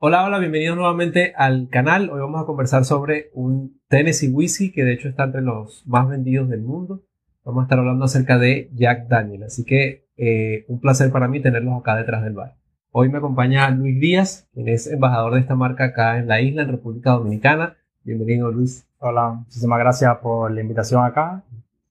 [0.00, 2.08] Hola, hola, bienvenidos nuevamente al canal.
[2.10, 6.08] Hoy vamos a conversar sobre un Tennessee Whiskey que de hecho está entre los más
[6.08, 7.02] vendidos del mundo.
[7.44, 11.40] Vamos a estar hablando acerca de Jack Daniel, así que eh, un placer para mí
[11.40, 12.54] tenerlos acá detrás del bar.
[12.92, 16.62] Hoy me acompaña Luis Díaz, quien es embajador de esta marca acá en la isla,
[16.62, 17.76] en República Dominicana.
[18.04, 18.86] Bienvenido, Luis.
[18.98, 21.42] Hola, muchísimas gracias por la invitación acá.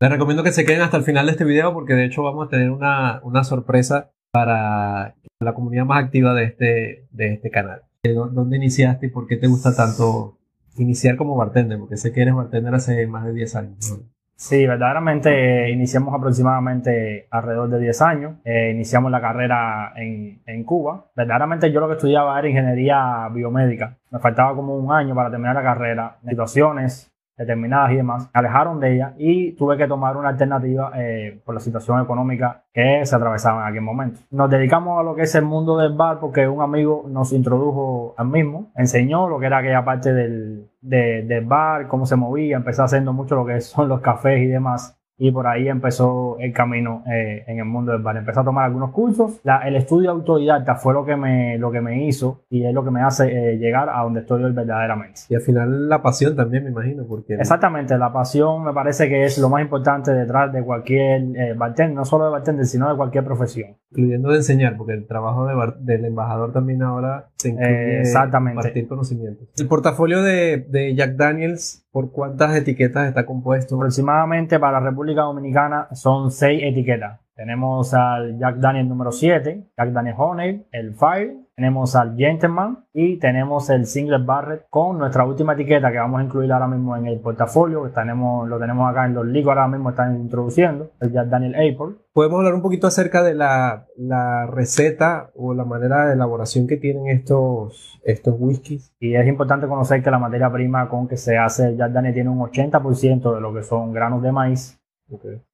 [0.00, 2.48] Les recomiendo que se queden hasta el final de este video porque de hecho vamos
[2.48, 7.82] a tener una, una sorpresa para la comunidad más activa de este, de este canal.
[8.04, 10.36] ¿Dónde iniciaste y por qué te gusta tanto
[10.76, 11.78] iniciar como bartender?
[11.78, 14.00] Porque sé que eres bartender hace más de 10 años.
[14.34, 18.32] Sí, verdaderamente iniciamos aproximadamente alrededor de 10 años.
[18.44, 21.12] Eh, iniciamos la carrera en, en, Cuba.
[21.14, 23.96] Verdaderamente yo lo que estudiaba era ingeniería biomédica.
[24.10, 26.18] Me faltaba como un año para terminar la carrera.
[26.28, 31.40] Situaciones determinadas y demás, me alejaron de ella y tuve que tomar una alternativa eh,
[31.44, 34.20] por la situación económica que se atravesaba en aquel momento.
[34.30, 38.14] Nos dedicamos a lo que es el mundo del bar porque un amigo nos introdujo
[38.16, 42.84] al mismo, enseñó lo que era aquella parte del, del bar, cómo se movía, empezó
[42.84, 47.04] haciendo mucho lo que son los cafés y demás y por ahí empezó el camino
[47.06, 48.16] eh, en el mundo del bar.
[48.16, 49.40] Empecé a tomar algunos cursos.
[49.64, 52.90] el estudio autodidacta fue lo que me, lo que me hizo y es lo que
[52.90, 55.20] me hace eh, llegar a donde estoy hoy verdaderamente.
[55.28, 57.04] Y al final la pasión también, me imagino.
[57.06, 61.54] porque Exactamente, la pasión me parece que es lo más importante detrás de cualquier eh,
[61.56, 63.76] bartender, no solo de bartender, sino de cualquier profesión.
[63.92, 65.46] Incluyendo de enseñar, porque el trabajo
[65.80, 68.56] del embajador también ahora se incluye Exactamente.
[68.56, 69.48] compartir conocimientos.
[69.58, 73.76] El portafolio de, de Jack Daniels, ¿por cuántas etiquetas está compuesto?
[73.76, 77.20] Aproximadamente para la República Dominicana son seis etiquetas.
[77.34, 83.18] Tenemos al Jack Daniel número 7, Jack Daniel Honey, el Fire, tenemos al Gentleman y
[83.18, 87.06] tenemos el Single Barrett con nuestra última etiqueta que vamos a incluir ahora mismo en
[87.06, 91.12] el portafolio, que tenemos, lo tenemos acá en los ligos ahora mismo están introduciendo, el
[91.12, 91.98] Jack Daniel Apple.
[92.12, 96.78] Podemos hablar un poquito acerca de la, la, receta o la manera de elaboración que
[96.78, 98.92] tienen estos, estos whiskies.
[98.98, 102.12] Y es importante conocer que la materia prima con que se hace el Jack Daniel
[102.14, 104.82] tiene un 80% de lo que son granos de maíz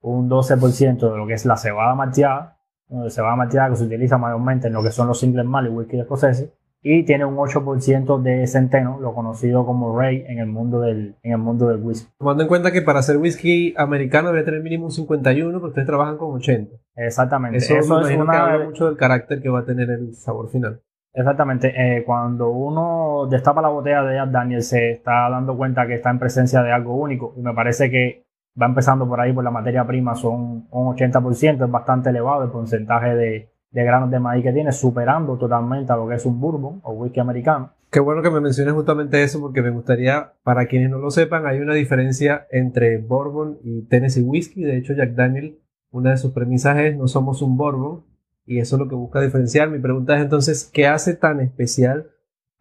[0.00, 2.57] un 12% de lo que es la cebada malteada,
[2.91, 5.71] la cebada malteada que se utiliza mayormente en lo que son los singles mal y
[5.71, 10.81] whisky escoceses, y tiene un 8% de centeno, lo conocido como Ray en el mundo
[10.81, 12.09] del, en el mundo del whisky.
[12.19, 15.87] Tomando en cuenta que para hacer whisky americano debe tener mínimo un 51, pero ustedes
[15.87, 16.77] trabajan con 80.
[16.94, 17.59] Exactamente.
[17.59, 18.59] Eso, es una...
[18.65, 20.81] mucho del carácter que va a tener el sabor final.
[21.12, 21.72] Exactamente.
[21.77, 26.10] Eh, cuando uno destapa la botella de Jack Daniel se está dando cuenta que está
[26.10, 28.28] en presencia de algo único y me parece que
[28.60, 32.50] va empezando por ahí por la materia prima, son un 80%, es bastante elevado el
[32.50, 36.80] porcentaje de, granos de maíz que tiene, superando totalmente a lo que es un bourbon
[36.82, 37.72] o whisky americano.
[37.91, 41.47] Qué bueno que me menciones justamente eso porque me gustaría, para quienes no lo sepan,
[41.47, 44.62] hay una diferencia entre bourbon y Tennessee whiskey.
[44.62, 45.58] De hecho, Jack Daniel,
[45.91, 48.04] una de sus premisas es no somos un bourbon
[48.44, 49.70] y eso es lo que busca diferenciar.
[49.70, 52.10] Mi pregunta es entonces, ¿qué hace tan especial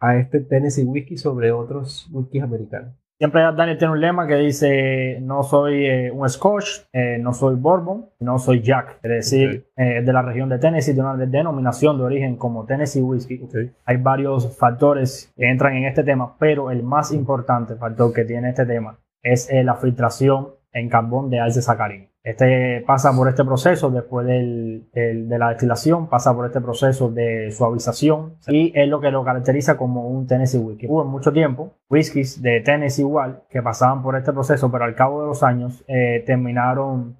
[0.00, 2.94] a este Tennessee whiskey sobre otros whiskies americanos?
[3.18, 7.56] Siempre Daniel tiene un lema que dice, no soy eh, un Scotch, eh, no soy
[7.56, 9.00] Bourbon, no soy Jack.
[9.02, 13.00] Es decir, eh, de la región de Tennessee, de una denominación de origen como Tennessee
[13.00, 13.40] Whiskey.
[13.86, 18.50] Hay varios factores que entran en este tema, pero el más importante factor que tiene
[18.50, 22.08] este tema es la filtración en carbón de alce sacarina.
[22.22, 27.50] Este pasa por este proceso después del, de la destilación, pasa por este proceso de
[27.50, 30.88] suavización y es lo que lo caracteriza como un Tennessee Whiskey.
[30.90, 35.22] Hubo mucho tiempo whiskies de Tennessee igual que pasaban por este proceso, pero al cabo
[35.22, 37.16] de los años eh, terminaron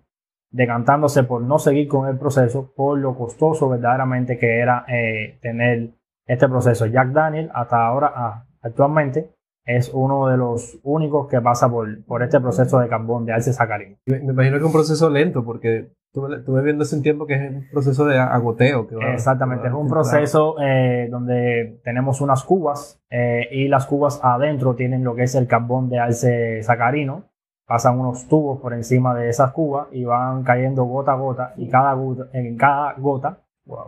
[0.51, 5.91] decantándose por no seguir con el proceso por lo costoso verdaderamente que era eh, tener
[6.27, 6.87] este proceso.
[6.87, 9.31] Jack Daniel hasta ahora, ah, actualmente,
[9.69, 13.53] es uno de los únicos que pasa por, por este proceso de carbón de alce
[13.53, 13.97] sacarina.
[14.06, 17.51] Me, imagino que es un proceso lento porque estuve, viendo hace un tiempo que es
[17.51, 18.89] un proceso de agoteo.
[19.12, 25.05] Exactamente, es un proceso eh, donde tenemos unas cubas eh, y las cubas adentro tienen
[25.05, 27.25] lo que es el carbón de alce sacarino.
[27.67, 31.69] Pasan unos tubos por encima de esas cubas y van cayendo gota a gota y
[31.69, 31.95] cada
[32.33, 33.41] en cada gota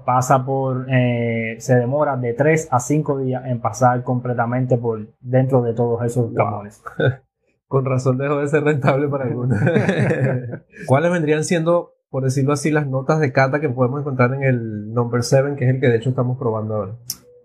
[0.05, 5.63] pasa por, eh, se demora de 3 a 5 días en pasar completamente por dentro
[5.63, 6.83] de todos esos camones.
[7.67, 9.59] Con razón dejó de ser rentable para algunos.
[10.87, 14.93] ¿Cuáles vendrían siendo, por decirlo así, las notas de cata que podemos encontrar en el
[14.93, 16.93] number 7, que es el que de hecho estamos probando ahora?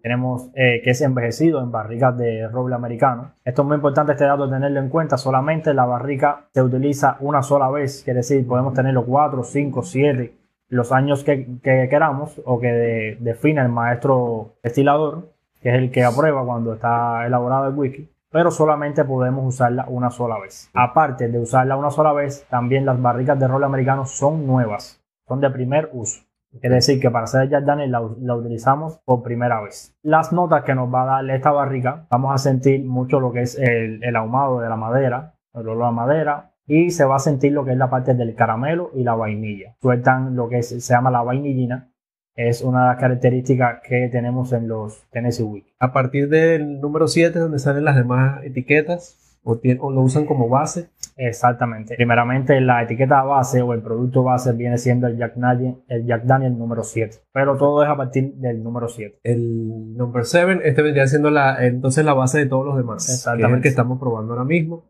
[0.02, 3.34] Tenemos eh, que es envejecido en barricas de roble americano.
[3.44, 5.18] Esto es muy importante este dato tenerlo en cuenta.
[5.18, 10.45] Solamente la barrica se utiliza una sola vez, quiere decir, podemos tenerlo 4, 5, 7
[10.70, 15.30] los años que, queramos o que define el maestro estilador,
[15.62, 20.10] que es el que aprueba cuando está elaborado el wiki, pero solamente podemos usarla una
[20.10, 20.70] sola vez.
[20.74, 25.40] Aparte de usarla una sola vez, también las barricas de rol americano son nuevas, son
[25.42, 26.24] de primer uso.
[26.60, 29.94] Quiere decir que para hacer Jack Daniel la, la, utilizamos por primera vez.
[30.04, 33.42] Las notas que nos va a dar esta barrica, vamos a sentir mucho lo que
[33.42, 37.20] es el, el ahumado de la madera, el olor a madera, y se va a
[37.20, 39.76] sentir lo que es la parte del caramelo y la vainilla.
[39.82, 41.92] Sueltan lo que se llama la vainillina,
[42.36, 45.66] es una de las características que tenemos en los Tennessee Week.
[45.80, 49.60] A partir del número 7 donde salen las demás etiquetas o,
[49.92, 50.90] lo usan como base.
[51.18, 51.96] Exactamente.
[51.96, 56.24] Primeramente la etiqueta base o el producto base viene siendo el Jack Daniel, el Jack
[56.24, 57.20] Daniel número 7.
[57.32, 59.20] Pero todo es a partir del número 7.
[59.24, 63.08] El número 7, este vendría siendo la, entonces la base de todos los demás.
[63.08, 63.46] Exactamente.
[63.46, 64.84] Que es el que estamos probando ahora mismo.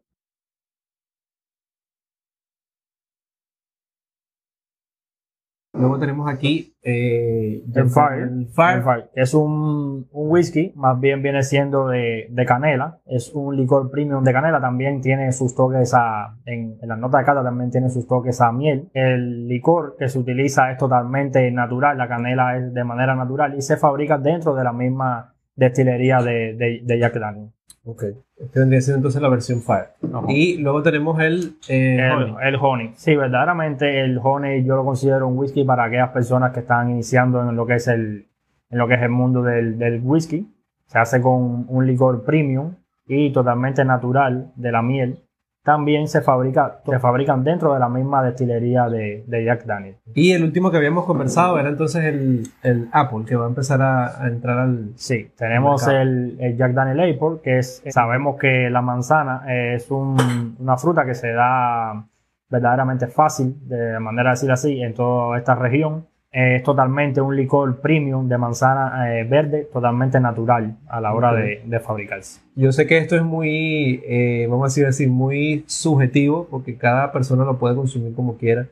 [5.78, 12.28] Luego tenemos aquí eh, el, Fire, Es un, un, whisky, más bien viene siendo de,
[12.30, 13.00] de, canela.
[13.06, 14.62] Es un licor premium de canela.
[14.62, 16.38] También tiene sus toques a.
[16.46, 18.90] En, en las notas de cata también tiene sus toques a miel.
[18.94, 21.98] El licor que se utiliza es totalmente natural.
[21.98, 26.54] La canela es de manera natural y se fabrica dentro de la misma destilería de,
[26.56, 27.50] de, de Jack Daniel.
[27.86, 28.04] Ok.
[28.38, 29.90] Este vendría siendo entonces la versión Fire.
[30.28, 32.36] Y luego tenemos el, eh, honey.
[32.42, 32.92] el Honey.
[32.96, 37.48] Sí, verdaderamente el Honey yo lo considero un whisky para aquellas personas que están iniciando
[37.48, 38.28] en lo que es el,
[38.70, 40.52] en lo que es el mundo del, del whisky.
[40.88, 42.74] Se hace con un licor premium
[43.08, 45.20] y totalmente natural de la miel
[45.66, 49.96] también se, fabrica, se fabrican dentro de la misma destilería de, Jack Daniel.
[50.14, 54.28] Y el último que habíamos conversado era entonces el, Apple, que va a empezar a,
[54.28, 54.92] entrar al...
[54.96, 61.04] Sí, tenemos el, Jack Daniel Apple, que es, sabemos que la manzana es una fruta
[61.04, 62.06] que se da
[62.48, 67.78] verdaderamente fácil, de manera de decir así, en toda esta región es totalmente un licor
[67.80, 72.42] premium de manzana eh, verde, totalmente natural a la hora de, fabricarse.
[72.56, 77.46] Yo sé que esto es muy, eh, vamos a decir muy subjetivo, porque cada persona
[77.46, 78.68] lo puede consumir como quiera.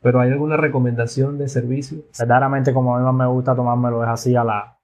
[0.00, 1.98] Pero ¿hay alguna recomendación de servicio?
[2.16, 4.76] Verdaderamente, como a mí más me gusta tomármelo, es así a la,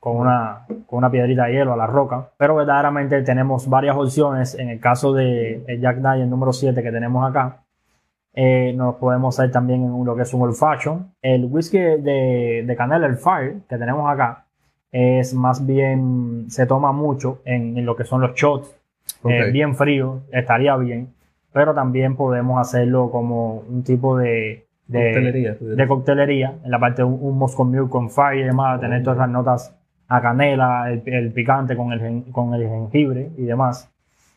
[0.00, 2.30] con una, con una piedrita de hielo a la roca.
[2.38, 4.54] Pero verdaderamente tenemos varias opciones.
[4.58, 7.63] En el caso de Jack Daniel número 7 que tenemos acá,
[8.34, 11.12] eh, nos podemos hacer también en lo que es un old fashion.
[11.22, 14.44] El whisky de, de canela, el Fire, que tenemos acá,
[14.90, 18.76] es más bien, se toma mucho en, lo que son los shots,
[19.24, 21.08] eh, bien frío, estaría bien,
[21.52, 27.18] pero también podemos hacerlo como un tipo de, de, coctelería, en la parte de un,
[27.20, 29.76] un Moscow Milk con Fire y demás, tener todas las notas
[30.08, 33.90] a canela, el, picante con el, con el jengibre y demás.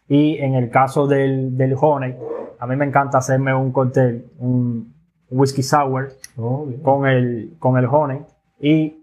[0.07, 2.15] Y en el caso del, del honey,
[2.59, 4.94] a mí me encanta hacerme un cóctel, un
[5.30, 8.19] whisky sour oh, con, el, con el honey
[8.59, 8.95] y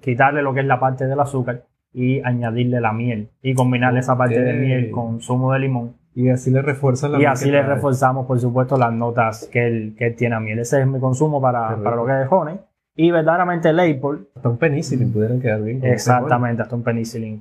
[0.00, 4.16] quitarle lo que es la parte del azúcar y añadirle la miel y combinarle esa
[4.16, 5.94] parte de miel con zumo de limón.
[6.14, 9.94] Y así le refuerzan la Y así le reforzamos, por supuesto, las notas que él,
[9.96, 10.58] que tiene a miel.
[10.58, 12.56] Ese es mi consumo para, para lo que es honey.
[12.96, 14.26] Y verdaderamente el Apple.
[14.34, 15.82] Hasta un penicillin pudieran quedar bien.
[15.84, 17.40] Exactamente, hasta un penicillin.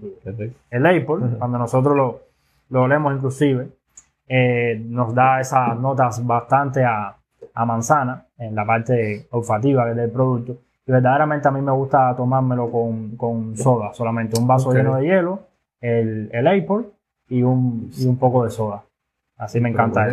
[0.69, 2.19] El Apple, cuando nosotros lo,
[2.69, 3.69] lo olemos inclusive,
[4.27, 7.15] eh, nos da esas notas bastante a,
[7.65, 10.57] manzana en la parte olfativa del producto.
[10.85, 15.39] Y verdaderamente a mí me gusta tomármelo con, soda, solamente un vaso lleno de hielo,
[15.81, 16.85] el, el Apple
[17.27, 18.83] y un, y un poco de soda.
[19.39, 20.05] Así me encanta.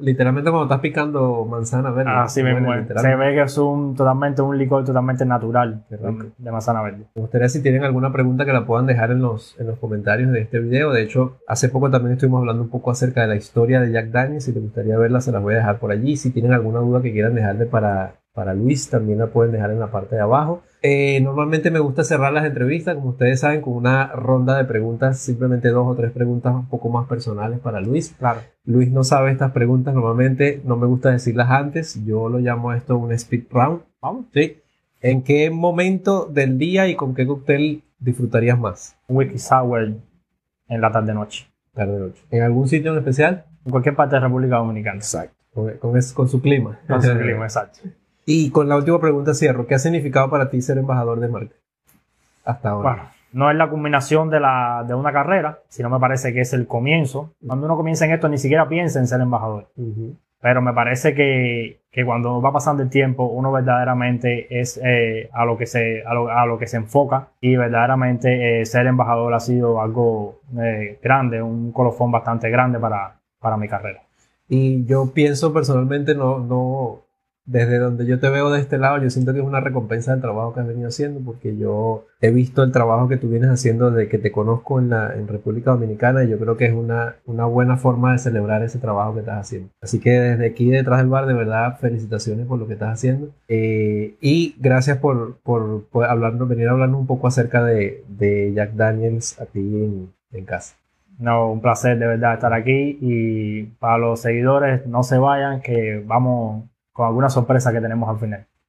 [0.00, 2.12] literalmente cuando estás picando manzana verde.
[2.14, 2.54] Así me
[2.86, 7.06] Se ve que es un totalmente un licor totalmente natural de manzana verde.
[7.16, 10.30] Me gustaría si tienen alguna pregunta que la puedan dejar en los, en los comentarios
[10.30, 10.92] de este video.
[10.92, 14.10] De hecho, hace poco también estuvimos hablando un poco acerca de la historia de Jack
[14.10, 14.44] Daniels.
[14.44, 16.16] Si te gustaría verla, se las voy a dejar por allí.
[16.16, 19.80] Si tienen alguna duda que quieran dejarle para, para Luis, también la pueden dejar en
[19.80, 20.62] la parte de abajo.
[20.82, 25.18] Eh, normalmente me gusta cerrar las entrevistas, como ustedes saben, con una ronda de preguntas,
[25.18, 28.14] simplemente dos o tres preguntas un poco más personales para Luis.
[28.18, 28.40] Claro.
[28.64, 32.96] Luis no sabe estas preguntas, normalmente no me gusta decirlas antes, yo lo llamo esto
[32.96, 33.82] un speed round.
[34.00, 34.26] Vamos.
[34.32, 34.58] ¿Sí?
[35.02, 38.96] ¿En qué momento del día y con qué cóctel disfrutarías más?
[39.08, 39.92] Un whisky sour
[40.68, 41.46] en la tarde-noche.
[41.74, 42.22] Tarde-noche.
[42.30, 43.44] ¿En algún sitio en especial?
[43.64, 44.96] En cualquier parte de República Dominicana.
[44.96, 45.36] Exacto.
[45.52, 46.78] Con, con su clima.
[46.86, 47.80] Con su clima, exacto.
[48.32, 49.66] Y con la última pregunta cierro.
[49.66, 51.56] ¿Qué ha significado para ti ser embajador de marca?
[52.44, 52.90] Hasta ahora.
[52.90, 56.52] Bueno, no es la culminación de, la, de una carrera, sino me parece que es
[56.52, 57.32] el comienzo.
[57.44, 59.72] Cuando uno comienza en esto, ni siquiera piensa en ser embajador.
[60.40, 65.44] Pero me parece que, que, cuando va pasando el tiempo, uno verdaderamente es eh, a,
[65.44, 69.82] lo que se, a, lo, que se enfoca y verdaderamente eh, ser embajador ha sido
[69.82, 74.02] algo eh, grande, un colofón bastante grande para, para mi carrera.
[74.48, 77.09] Y yo pienso personalmente, no, no,
[77.44, 80.20] desde donde yo te veo de este lado, yo siento que es una recompensa del
[80.20, 83.90] trabajo que has venido haciendo, porque yo he visto el trabajo que tú vienes haciendo
[83.90, 87.46] desde que te conozco en, la, República Dominicana y yo creo que es una, una
[87.46, 89.70] buena forma de celebrar ese trabajo que estás haciendo.
[89.80, 93.30] Así que desde aquí detrás del bar, de verdad, felicitaciones por lo que estás haciendo.
[93.48, 95.86] Eh, y gracias por, por,
[96.48, 100.76] venir a hablarnos un poco acerca de, de Jack Daniels aquí en, en casa.
[101.18, 106.02] No, un placer de verdad estar aquí y para los seguidores no se vayan que
[106.06, 108.49] vamos con alguna sorpresa que tenemos al final.